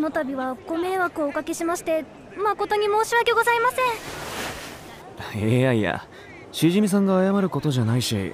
[0.00, 2.04] の度はご迷惑をおかけしまして
[2.36, 3.70] 誠に申し訳ございま
[5.30, 5.48] せん。
[5.48, 6.06] いやいや
[6.50, 8.32] しじみさんが謝ることじゃないし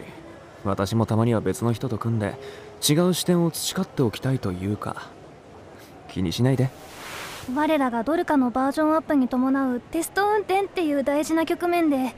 [0.65, 2.39] 私もたまには別の人と組んで
[2.89, 5.11] 違う視点を培っておきたいというか
[6.09, 6.71] 気にしないで。
[7.55, 12.13] 我らがドルカのバージョンアップに伴うテスト運転っていう大事な局面で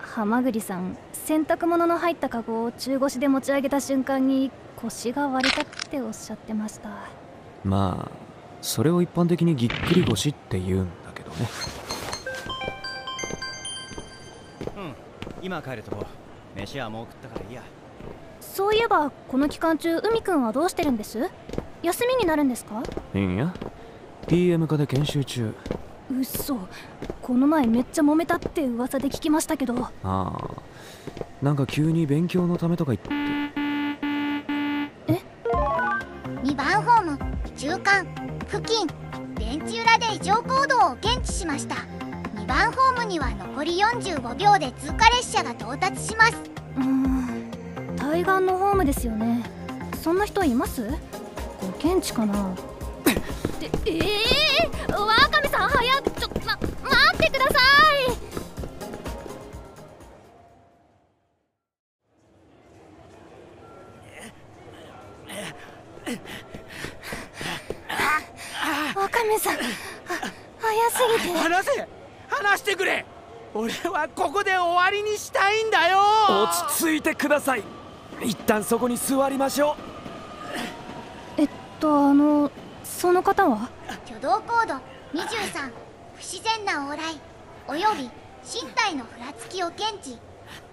[0.00, 6.88] ハマグリさん洗濯物の入ったカゴを中腰で持ち上げた瞬間に腰が割れたっておっしゃってました。
[7.64, 8.25] まあ
[8.60, 11.48] それを一般的にぎっくり腰って言うんだけどね。
[14.76, 14.94] うん。
[15.42, 16.04] 今帰るとこ。
[16.56, 17.62] 飯はもう食ったからいいや。
[18.40, 21.30] そういえばこの期間中海くんはどうしてるんです？
[21.82, 22.82] 休みになるんですか？
[23.14, 23.54] いいや
[24.26, 25.54] ？PM 科で研修中。
[26.10, 26.58] うっそ
[27.20, 29.74] この前めっちゃ揉めたって噂で聞きましたけど。
[29.84, 30.32] ああ。
[31.42, 33.10] なんか急に勉強のためとか言って。
[35.08, 35.20] え
[36.42, 38.06] ？2番ホーム中間
[38.48, 38.86] 付近
[39.34, 41.76] ベンチ裏で異常行動を検知しました。
[42.34, 46.36] 2番ホームには残り45秒で通過列車が到達します。
[46.76, 47.50] うん
[47.96, 49.42] 対岸のホームですよね。
[50.02, 50.86] そんな人います？
[51.60, 52.54] ご検知かな？
[53.86, 56.60] ええー、ワカメさん早くちょま待
[57.14, 57.60] ってください。
[66.06, 66.45] ワカ
[69.26, 69.56] メさん。
[69.56, 69.62] 早
[70.90, 71.38] すぎて。
[71.38, 71.88] 話せ。
[72.28, 73.04] 話してくれ。
[73.54, 75.98] 俺はここで終わりにしたいんだよ。
[76.44, 77.62] 落ち着いてください。
[78.22, 79.76] 一旦そこに座りましょ
[81.38, 81.40] う。
[81.40, 81.48] えっ
[81.80, 82.50] とあの
[82.84, 83.70] その方は？
[84.06, 84.74] 挙動コード
[85.18, 85.70] 23
[86.14, 87.18] 不自然な往来。
[87.68, 88.10] および
[88.44, 90.18] 身体のふらつきを検知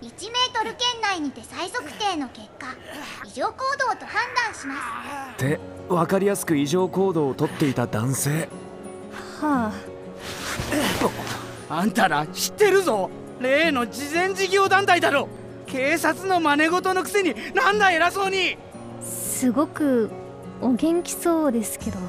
[0.02, 2.68] 1メートル圏内にて最速定の結果
[3.26, 4.80] 異常行動と判断します。
[5.34, 8.50] って分かりやすく異常行動をとっていた男性。
[9.42, 9.72] は
[11.70, 11.80] あ。
[11.80, 13.09] あんたら知ってるぞ。
[13.40, 15.28] 例の慈善事業団体だろ。
[15.66, 18.58] 警察の真似事のくせになんだ偉そうに。
[19.02, 20.09] すごく
[20.62, 22.00] お元気そうですけど。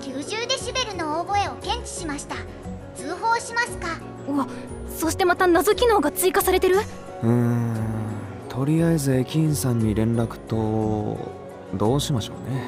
[0.00, 2.36] 90デシベルの大声を検知しました
[2.98, 4.00] 通報しますか？
[4.32, 4.48] わ
[4.88, 6.78] そしてまた謎機能が追加されてる？
[7.22, 7.76] うーん
[8.48, 11.16] とりあえず駅員さんに連絡と
[11.74, 12.64] どうしましょうね。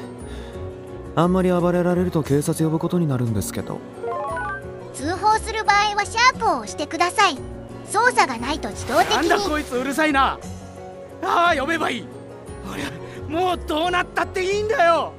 [1.17, 3.79] あんまり暴れられると警察呼ぶことになるんですけど。
[4.93, 7.37] 通報する場合はシャープを押してください。
[7.89, 9.15] 操作がないと自動的に。
[9.27, 10.39] なんだこいつうるさいな。
[11.21, 12.05] ああ呼べばいい。
[12.71, 12.83] 俺
[13.27, 15.11] もうどうなったっていいんだよ。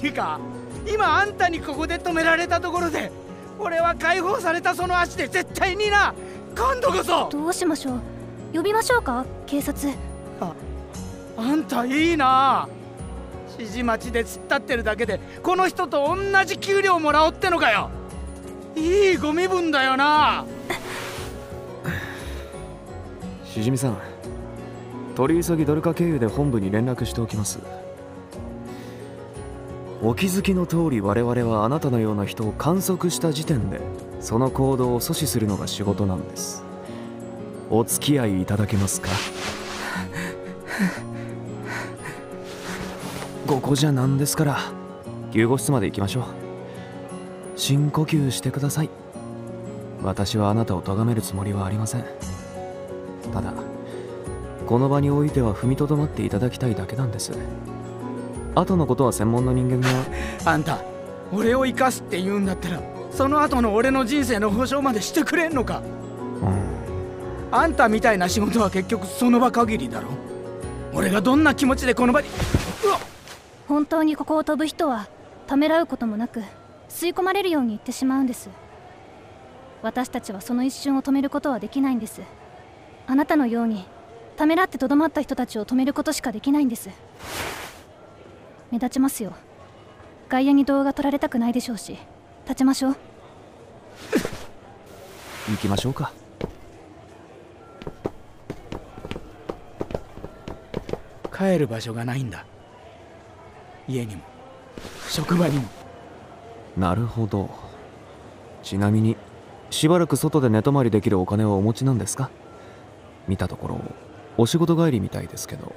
[0.00, 0.38] いいか
[0.88, 3.10] 今あんたにここで止められたところで
[3.58, 6.14] 俺は解放されたその足で絶対にな。
[6.56, 7.28] 今度こそ。
[7.30, 8.00] どうしましょう？
[8.54, 9.24] 呼びましょうか？
[9.46, 9.92] 警察。
[10.40, 10.52] あ
[11.36, 12.68] あんたいいな。
[13.58, 17.90] 指示待ちで突っ立ってるだけでこの人と同じ給料もらおうってのかよ。
[18.74, 20.44] いいご身分だよな。
[23.44, 23.96] しじみさん
[25.14, 27.58] 取り急ぎドルカ経由で本部に連絡しておきます
[30.02, 33.80] お気づきの通り我々はあなたのような人を観測した時点で
[34.20, 36.62] その行動を阻止するのが仕事なんです。
[37.70, 39.08] お付き合いいただけますか？
[43.46, 44.58] ここじゃなんですから
[45.32, 46.24] 救護室まで行きましょう。
[47.56, 48.90] 深呼吸してください。
[50.02, 52.04] 私はあなたを咎めるつもりはありません。
[53.32, 53.52] ただ
[54.66, 57.32] この場においては踏みとどまっていただきたいだけなんです。
[58.56, 59.88] 後のことは専門の人間が。
[60.44, 60.80] あんた
[61.32, 62.80] 俺を生かすって言うんだったら
[63.10, 65.82] その後の俺の人生の保証までしてくれんのか。
[66.42, 67.54] うん。
[67.54, 70.08] あんたみたいな仕事は結局その場限りだろ。
[70.92, 72.28] 俺がどんな気持ちでこの場に。
[72.84, 72.98] うわ
[73.68, 75.08] 本当にここを飛ぶ人は
[75.46, 76.42] ためらうこともなく
[76.88, 78.48] 吸い込まれるように言ってしまうんです。
[79.82, 82.22] 私たちはその一瞬を止めることはできないんです。
[83.08, 83.84] あなたのように
[84.36, 86.90] ためらってとどまった人たちを止めることしかできないんです
[88.70, 89.32] 目立ちますよ。
[90.28, 91.96] 外野に動画撮られたくないでしょうし。
[92.44, 92.96] 立ちましょう。
[95.50, 96.12] 行きましょうか。
[101.36, 102.44] 帰る場所がないんだ。
[103.86, 104.22] 家にも。
[105.08, 105.68] 職場にも。
[106.76, 107.48] なるほど。
[108.62, 109.16] ちなみに
[109.70, 112.30] しばらく外で寝泊まりできるお金はお持ちなんですか？
[113.28, 113.80] 見たところ
[114.36, 115.72] お仕事帰りみたいですけど。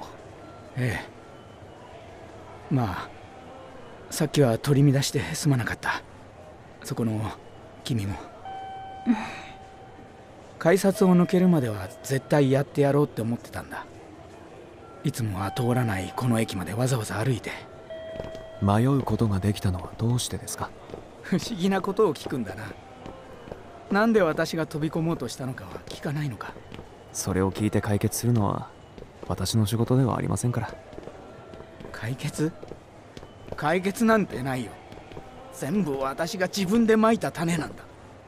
[0.76, 1.19] ええ
[2.70, 3.08] まあ
[4.10, 6.02] さっきは取り乱してすまなかった。
[6.84, 7.20] そこの
[7.84, 8.14] 君も。
[10.58, 13.86] 改札を抜けるまでは絶対やってやろうって思ってたんだ。
[15.04, 17.50] いつもは通らないこの駅までわざわざ歩いて。
[18.62, 20.70] 迷うことができたのはどうしてですか？
[21.22, 22.64] 不思議なことを聞くんだな。
[23.90, 26.52] なんで私が飛び込もうとしたのかは聞かないのか。
[27.12, 28.68] それを聞いて解決するのは
[29.26, 30.74] 私の仕事ではありませんから
[32.00, 32.50] 解決？
[33.56, 34.70] 解決なんてないよ。
[35.52, 37.84] 全部私が自分で蒔いた種なんだ。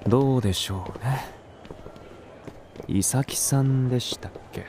[0.07, 1.25] どうでしょうね。
[2.87, 4.67] 伊崎さんでしたっけ？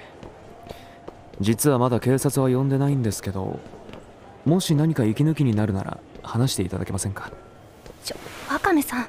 [1.42, 3.60] 実はまだ警察は呼んでないんですけど
[4.46, 7.32] もし何か息抜きになるなら話していただけませんか？
[8.06, 8.16] ちょ
[8.50, 9.08] ワカメさん